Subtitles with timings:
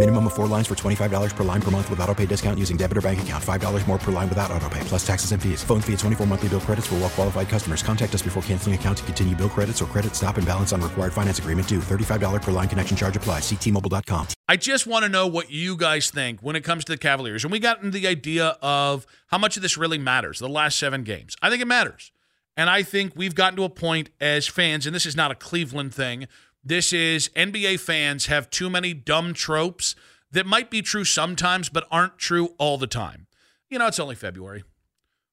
[0.00, 2.78] Minimum of four lines for $25 per line per month with auto pay discount using
[2.78, 3.44] debit or bank account.
[3.44, 5.62] $5 more per line without auto pay, plus taxes and fees.
[5.62, 7.82] Phone fee at 24 monthly bill credits for well qualified customers.
[7.82, 10.80] Contact us before canceling account to continue bill credits or credit stop and balance on
[10.80, 11.80] required finance agreement due.
[11.80, 13.42] $35 per line connection charge applies.
[13.42, 14.28] Ctmobile.com.
[14.48, 17.44] I just want to know what you guys think when it comes to the Cavaliers.
[17.44, 20.78] And we got into the idea of how much of this really matters, the last
[20.78, 21.36] seven games.
[21.42, 22.10] I think it matters.
[22.56, 25.34] And I think we've gotten to a point as fans, and this is not a
[25.34, 26.26] Cleveland thing,
[26.62, 29.94] this is NBA fans have too many dumb tropes
[30.30, 33.26] that might be true sometimes, but aren't true all the time.
[33.68, 34.64] You know, it's only February.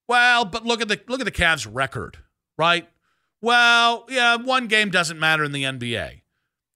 [0.07, 2.19] Well, but look at the look at the Cavs record,
[2.57, 2.89] right?
[3.41, 6.21] Well, yeah, one game doesn't matter in the NBA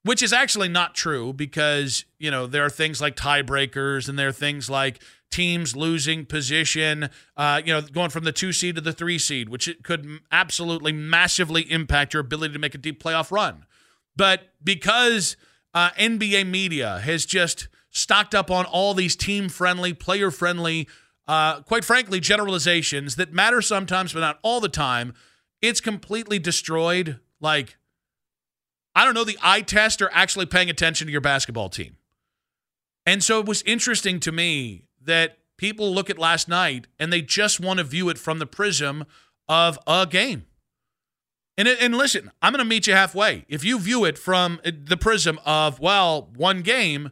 [0.03, 4.29] which is actually not true because you know there are things like tiebreakers and there
[4.29, 8.81] are things like teams losing position uh, you know going from the two seed to
[8.81, 13.01] the three seed which it could absolutely massively impact your ability to make a deep
[13.01, 13.65] playoff run
[14.15, 15.37] but because
[15.73, 20.87] uh, nba media has just stocked up on all these team friendly player friendly
[21.27, 25.13] uh, quite frankly generalizations that matter sometimes but not all the time
[25.61, 27.77] it's completely destroyed like
[28.95, 31.97] I don't know, the eye test or actually paying attention to your basketball team.
[33.05, 37.21] And so it was interesting to me that people look at last night and they
[37.21, 39.05] just want to view it from the prism
[39.47, 40.45] of a game.
[41.57, 43.45] And, and listen, I'm going to meet you halfway.
[43.47, 47.11] If you view it from uh, the prism of, well, one game,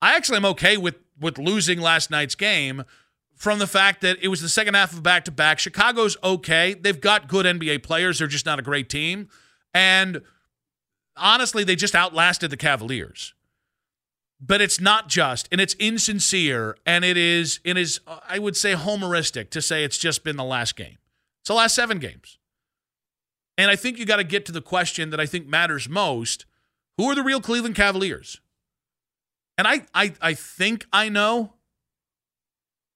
[0.00, 2.84] I actually am okay with, with losing last night's game
[3.34, 5.58] from the fact that it was the second half of back to back.
[5.58, 6.74] Chicago's okay.
[6.74, 9.28] They've got good NBA players, they're just not a great team.
[9.72, 10.22] And
[11.16, 13.34] honestly, they just outlasted the Cavaliers.
[14.40, 18.56] But it's not just, and it's insincere, and it is, it is, uh, I would
[18.56, 20.98] say, homeristic to say it's just been the last game.
[21.40, 22.38] It's the last seven games.
[23.56, 26.44] And I think you got to get to the question that I think matters most
[26.96, 28.40] who are the real Cleveland Cavaliers?
[29.56, 31.54] And I, I, I think I know,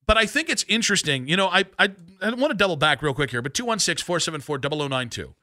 [0.06, 1.28] but I think it's interesting.
[1.28, 4.58] You know, I, I, I want to double back real quick here, but 216 474
[4.88, 5.34] 0092.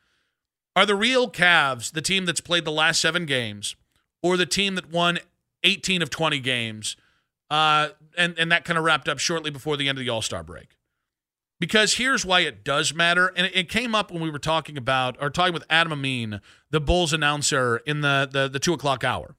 [0.75, 3.77] Are the real Cavs the team that's played the last seven games,
[4.21, 5.19] or the team that won
[5.63, 6.97] 18 of 20 games,
[7.49, 10.21] uh, and and that kind of wrapped up shortly before the end of the All
[10.21, 10.75] Star break?
[11.59, 15.15] Because here's why it does matter, and it, came up when we were talking about
[15.21, 19.35] or talking with Adam Amin, the Bulls announcer, in the the, the two o'clock hour.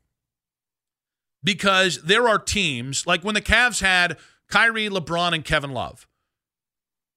[1.44, 4.16] Because there are teams like when the Cavs had
[4.48, 6.08] Kyrie, LeBron, and Kevin Love.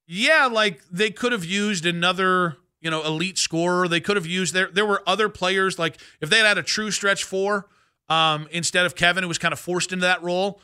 [0.05, 3.87] Yeah, like they could have used another you know, elite scorer.
[3.87, 4.69] They could have used there.
[4.71, 7.67] There were other players like if they had had a true stretch four
[8.07, 10.61] um, instead of Kevin, who was kind of forced into that role.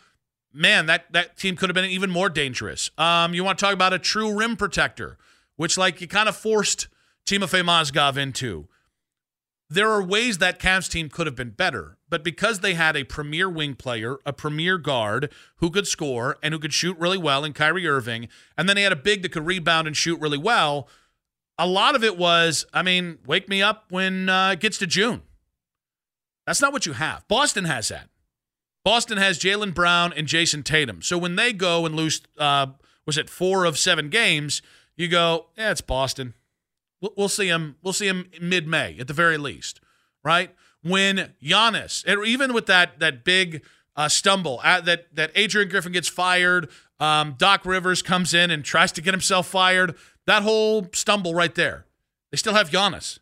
[0.55, 2.89] Man, that that team could have been even more dangerous.
[2.97, 5.17] Um, you want to talk about a true rim protector,
[5.55, 6.87] which like you kind of forced
[7.25, 8.67] Timofey Mozgov into.
[9.67, 13.03] There are ways that Cavs team could have been better, but because they had a
[13.03, 17.43] premier wing player, a premier guard who could score and who could shoot really well
[17.43, 18.27] in Kyrie Irving,
[18.57, 20.87] and then they had a big that could rebound and shoot really well
[21.57, 24.87] a lot of it was, I mean, wake me up when uh, it gets to
[24.87, 25.21] June.
[26.45, 27.27] That's not what you have.
[27.27, 28.09] Boston has that.
[28.85, 31.01] Boston has Jaylen Brown and Jayson Tatum.
[31.01, 32.67] So when they go and lose, uh,
[33.05, 34.61] was it four of seven games?
[34.95, 36.35] You go, yeah, it's Boston.
[37.01, 37.77] We'll, we'll see him.
[37.81, 39.81] We'll see him mid May at the very least,
[40.23, 40.55] right?
[40.83, 43.63] When Giannis, even with that that big
[43.95, 46.69] uh, stumble, at, that that Adrian Griffin gets fired,
[46.99, 49.95] um, Doc Rivers comes in and tries to get himself fired.
[50.27, 51.85] That whole stumble right there.
[52.31, 53.17] They still have Giannis.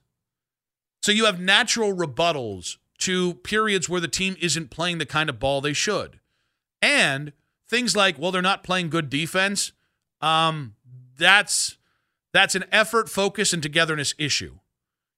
[1.01, 5.39] So you have natural rebuttals to periods where the team isn't playing the kind of
[5.39, 6.19] ball they should.
[6.81, 7.33] And
[7.69, 9.73] things like, well, they're not playing good defense.
[10.21, 10.75] Um,
[11.17, 11.77] that's
[12.31, 14.57] that's an effort, focus, and togetherness issue.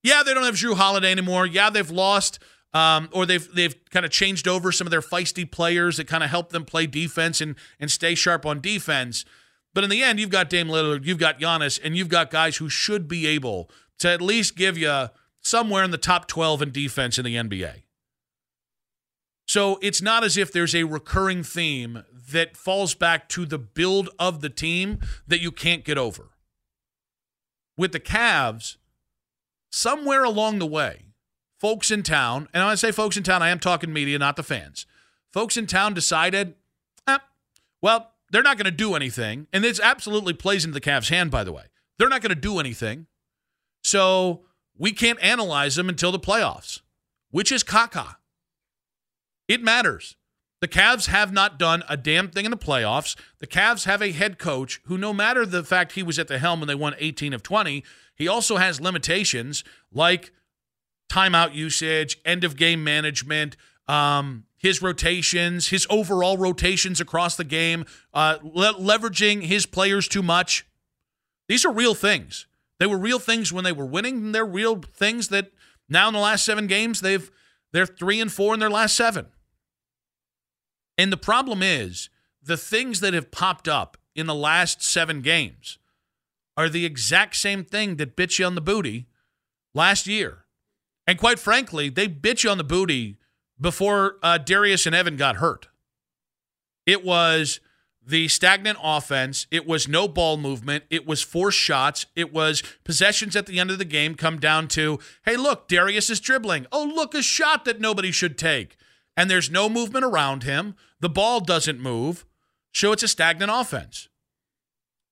[0.03, 1.45] Yeah, they don't have Jrue Holiday anymore.
[1.45, 2.39] Yeah, they've lost
[2.73, 6.23] um, or they've they've kind of changed over some of their feisty players that kind
[6.23, 9.25] of help them play defense and and stay sharp on defense.
[9.73, 12.57] But in the end, you've got Dame Lillard, you've got Giannis, and you've got guys
[12.57, 15.09] who should be able to at least give you
[15.45, 17.83] somewhere in the top 12 in defense in the NBA.
[19.47, 24.09] So it's not as if there's a recurring theme that falls back to the build
[24.17, 26.31] of the team that you can't get over.
[27.77, 28.77] With the Cavs,
[29.71, 31.03] somewhere along the way,
[31.59, 34.37] folks in town, and when I say folks in town, I am talking media, not
[34.37, 34.87] the fans.
[35.31, 36.55] Folks in town decided,
[37.07, 37.19] eh,
[37.83, 39.45] well, they're not going to do anything.
[39.53, 41.65] And this absolutely plays into the Cavs' hand, by the way.
[41.99, 43.05] They're not going to do anything.
[43.83, 44.45] So
[44.77, 46.81] we can't analyze them until the playoffs,
[47.31, 48.15] which is caca.
[49.47, 50.15] It matters.
[50.61, 53.15] The Cavs have not done a damn thing in the playoffs.
[53.39, 56.39] The Cavs have a head coach who, no matter the fact he was at the
[56.39, 57.83] helm when they won 18 of 20,
[58.15, 60.31] he also has limitations like
[61.09, 63.55] timeout usage, end of game management,
[63.87, 70.23] um, his rotations, his overall rotations across the game, uh, le- leveraging his players too
[70.23, 70.65] much.
[71.47, 72.47] These are real things.
[72.79, 75.51] They were real things when they were winning, and they're real things that
[75.87, 77.31] now in the last seven games they've
[77.71, 79.27] they're three and four in their last seven.
[80.97, 82.09] And the problem is
[82.41, 85.77] the things that have popped up in the last seven games
[86.55, 89.07] are the exact same thing that bit you on the booty
[89.73, 90.45] last year.
[91.05, 93.17] And quite frankly, they bit you on the booty
[93.59, 95.67] before uh, Darius and Evan got hurt.
[96.85, 97.59] It was
[98.05, 99.47] the stagnant offense.
[99.49, 100.83] It was no ball movement.
[100.89, 102.05] It was forced shots.
[102.15, 106.09] It was possessions at the end of the game come down to, hey, look, Darius
[106.09, 106.67] is dribbling.
[106.71, 108.77] Oh, look, a shot that nobody should take.
[109.17, 110.75] And there's no movement around him.
[110.99, 112.25] The ball doesn't move.
[112.73, 114.09] So it's a stagnant offense.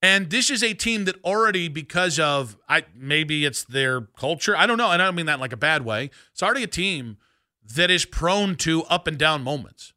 [0.01, 4.55] And this is a team that already, because of I maybe it's their culture.
[4.55, 4.91] I don't know.
[4.91, 6.11] And I don't mean that in like a bad way.
[6.33, 7.17] It's already a team
[7.75, 9.93] that is prone to up and down moments.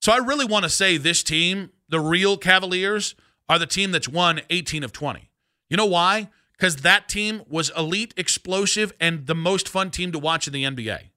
[0.00, 3.14] So I really want to say this team, the real Cavaliers,
[3.48, 5.30] are the team that's won 18 of 20.
[5.70, 6.30] You know why?
[6.52, 10.64] Because that team was elite, explosive, and the most fun team to watch in the
[10.64, 11.10] NBA.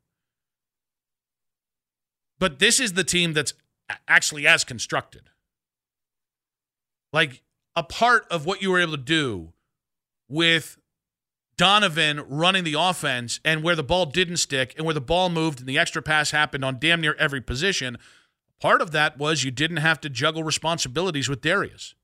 [2.40, 3.54] But this is the team that's
[4.08, 5.30] actually as constructed.
[7.12, 7.42] Like
[7.76, 9.54] a part of what you were able to do
[10.28, 10.78] with
[11.58, 15.60] Donovan running the offense and where the ball didn't stick and where the ball moved
[15.60, 17.98] and the extra pass happened on damn near every position.
[18.60, 21.96] Part of that was you didn't have to juggle responsibilities with Darius.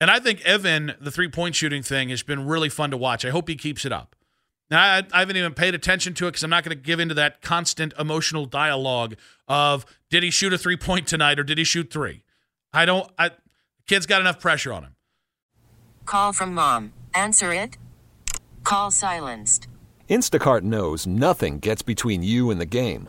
[0.00, 3.24] And I think Evan, the three point shooting thing, has been really fun to watch.
[3.24, 4.16] I hope he keeps it up.
[4.70, 6.98] Now, I, I haven't even paid attention to it because I'm not going to give
[6.98, 11.58] into that constant emotional dialogue of did he shoot a three point tonight or did
[11.58, 12.24] he shoot three?
[12.72, 13.30] I don't, I,
[13.86, 14.96] kid's got enough pressure on him.
[16.04, 16.92] Call from mom.
[17.14, 17.76] Answer it.
[18.64, 19.68] Call silenced.
[20.08, 23.08] Instacart knows nothing gets between you and the game.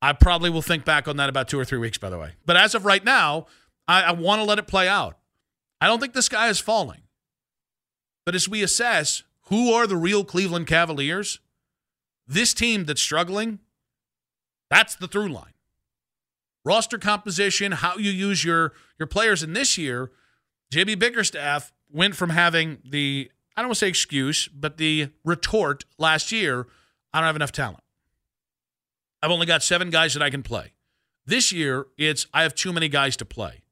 [0.00, 2.32] I probably will think back on that about two or three weeks, by the way.
[2.46, 3.46] But as of right now,
[3.86, 5.18] I, I want to let it play out.
[5.80, 7.02] I don't think the sky is falling.
[8.24, 11.40] But as we assess who are the real Cleveland Cavaliers,
[12.26, 13.58] this team that's struggling,
[14.70, 15.54] that's the through line.
[16.64, 20.10] Roster composition, how you use your your players in this year,
[20.72, 25.84] JB Bickerstaff went from having the I don't want to say excuse, but the retort
[25.96, 26.66] last year,
[27.12, 27.82] I don't have enough talent.
[29.22, 30.72] I've only got seven guys that I can play.
[31.26, 33.62] This year, it's I have too many guys to play.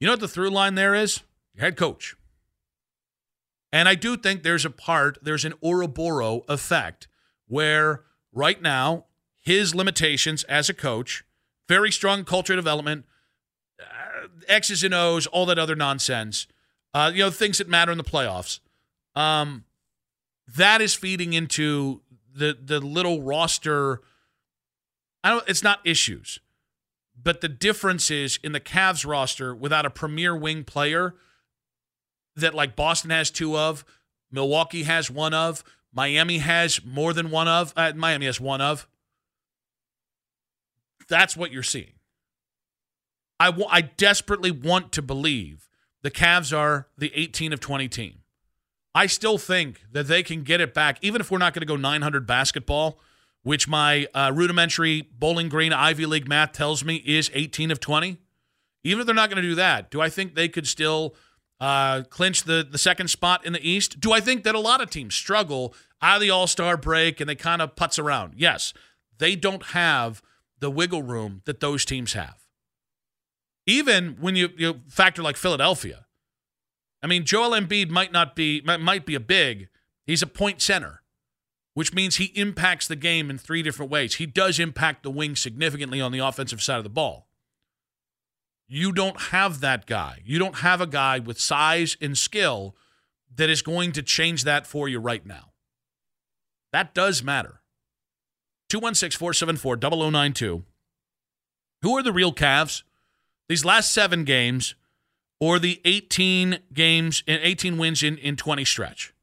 [0.00, 1.20] You know what the through line there is?
[1.54, 2.16] Your head coach.
[3.72, 7.06] And I do think there's a part, there's an Ouroboros effect
[7.46, 9.06] where right now,
[9.38, 11.24] his limitations as a coach,
[11.68, 13.04] very strong culture development,
[13.80, 16.46] uh, X's and O's, all that other nonsense,
[16.92, 18.58] uh, you know, things that matter in the playoffs.
[19.14, 19.64] Um,
[20.56, 22.00] that is feeding into
[22.34, 24.00] the the little roster.
[25.22, 25.48] I don't.
[25.48, 26.40] It's not issues,
[27.20, 31.14] but the difference is in the Cavs roster without a premier wing player
[32.36, 33.84] that like Boston has two of,
[34.30, 37.72] Milwaukee has one of, Miami has more than one of.
[37.76, 38.86] Uh, Miami has one of.
[41.08, 41.94] That's what you're seeing.
[43.40, 45.68] I, w- I desperately want to believe
[46.02, 48.18] the Cavs are the 18 of 20 team.
[48.94, 51.66] I still think that they can get it back, even if we're not going to
[51.66, 53.00] go 900 basketball,
[53.42, 58.18] which my uh, rudimentary Bowling Green Ivy League math tells me is 18 of 20.
[58.84, 61.14] Even if they're not going to do that, do I think they could still
[61.60, 64.00] uh, clinch the, the second spot in the East?
[64.00, 67.20] Do I think that a lot of teams struggle out of the All Star break
[67.20, 68.34] and they kind of putz around?
[68.36, 68.72] Yes,
[69.18, 70.22] they don't have
[70.58, 72.36] the wiggle room that those teams have.
[73.66, 76.06] Even when you, you factor like Philadelphia,
[77.02, 79.68] I mean, Joel Embiid might not be might be a big.
[80.06, 80.99] He's a point center,
[81.80, 84.16] which means he impacts the game in three different ways.
[84.16, 87.26] He does impact the wing significantly on the offensive side of the ball.
[88.68, 90.20] You don't have that guy.
[90.22, 92.76] You don't have a guy with size and skill
[93.34, 95.52] that is going to change that for you right now.
[96.70, 97.62] That does matter.
[98.68, 99.78] 216 474
[100.10, 100.64] 0092.
[101.80, 102.82] Who are the real Cavs?
[103.48, 104.74] These last seven games,
[105.40, 109.14] or the 18 games and 18 wins in, in 20 stretch.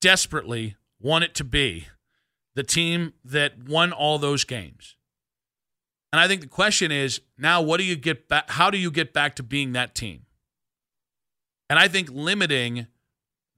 [0.00, 1.88] Desperately want it to be
[2.54, 4.96] the team that won all those games.
[6.12, 8.90] And I think the question is now what do you get back how do you
[8.90, 10.26] get back to being that team?
[11.70, 12.86] And I think limiting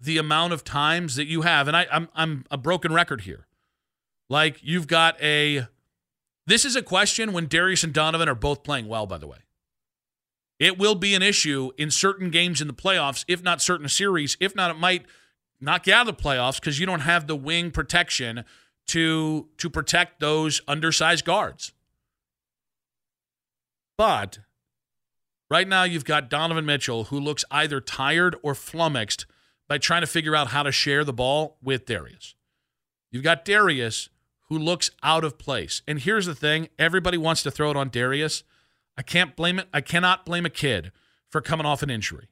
[0.01, 3.47] the amount of times that you have, and I, I'm I'm a broken record here.
[4.29, 5.67] Like you've got a
[6.47, 9.39] this is a question when Darius and Donovan are both playing well, by the way.
[10.61, 14.37] It will be an issue in certain games in the playoffs, if not certain series.
[14.39, 15.07] If not, it might
[15.65, 18.45] knock you out of the playoffs because you don't have the wing protection
[18.87, 21.73] to to protect those undersized guards.
[23.97, 24.41] But
[25.51, 29.27] right now you've got Donovan Mitchell who looks either tired or flummoxed
[29.69, 32.35] by trying to figure out how to share the ball with Darius.
[33.11, 34.11] You've got Darius
[34.49, 35.81] who looks out of place.
[35.89, 38.43] And here's the thing, everybody wants to throw it on Darius.
[38.97, 39.69] I can't blame it.
[39.73, 40.93] I cannot blame a kid
[41.31, 42.29] for coming off an injury.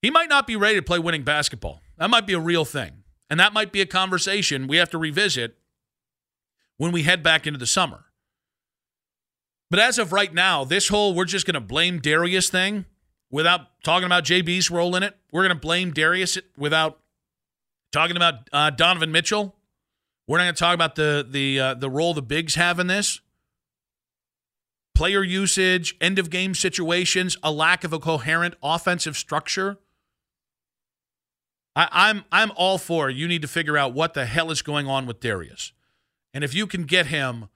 [0.00, 1.82] He might not be ready to play winning basketball.
[1.98, 3.04] That might be a real thing.
[3.28, 5.56] And that might be a conversation we have to revisit
[6.76, 8.04] when we head back into the summer.
[9.70, 12.84] But as of right now, this whole we're just going to blame Darius thing
[13.30, 17.00] without talking about JB's role in it, we're going to blame Darius without
[17.90, 19.56] talking about uh, Donovan Mitchell.
[20.28, 22.86] We're not going to talk about the the uh, the role the bigs have in
[22.86, 23.20] this
[24.96, 29.78] player usage, end of game situations, a lack of a coherent offensive structure.
[31.76, 34.62] I, am I'm, I'm all for you need to figure out what the hell is
[34.62, 35.72] going on with Darius.
[36.34, 37.48] And if you can get him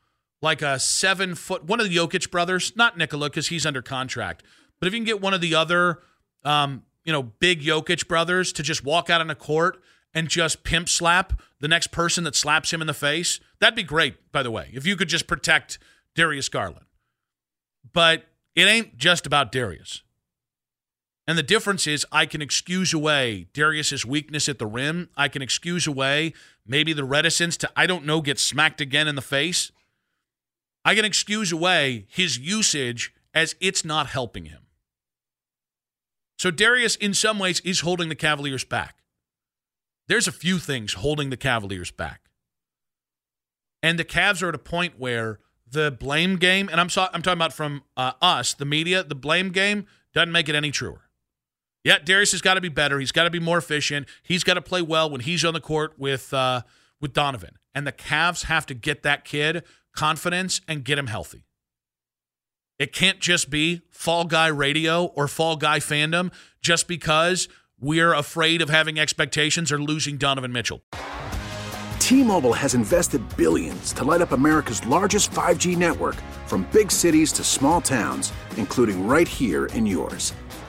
[0.43, 4.43] like a seven foot one of the Jokic brothers, not Nikola because he's under contract,
[4.79, 6.00] but if you can get one of the other
[6.45, 10.65] um, you know, big Jokic brothers to just walk out on a court and just
[10.65, 14.43] pimp slap the next person that slaps him in the face, that'd be great, by
[14.43, 14.71] the way.
[14.73, 15.79] If you could just protect
[16.15, 16.87] Darius Garland.
[17.93, 18.25] But
[18.55, 20.03] it ain't just about Darius.
[21.27, 25.11] And the difference is, I can excuse away Darius's weakness at the rim.
[25.17, 26.33] I can excuse away
[26.67, 29.71] maybe the reticence to, I don't know, get smacked again in the face.
[30.85, 34.62] I can excuse away his usage as it's not helping him.
[36.39, 38.97] So Darius, in some ways, is holding the Cavaliers back.
[40.09, 42.23] There's a few things holding the Cavaliers back.
[43.83, 45.39] And the Cavs are at a point where
[45.71, 49.15] the blame game, and I'm, so, I'm talking about from uh, us, the media, the
[49.15, 51.03] blame game doesn't make it any truer.
[51.85, 52.99] Yeah, Darius has got to be better.
[52.99, 54.07] He's got to be more efficient.
[54.23, 56.63] He's got to play well when he's on the court with uh,
[57.01, 57.57] with Donovan.
[57.75, 61.45] And the Cavs have to get that kid confidence and get him healthy.
[62.79, 66.33] It can't just be fall guy radio or fall guy fandom
[66.63, 70.83] just because we're afraid of having expectations or losing Donovan Mitchell.
[71.99, 77.45] T-Mobile has invested billions to light up America's largest 5G network from big cities to
[77.45, 80.33] small towns, including right here in yours.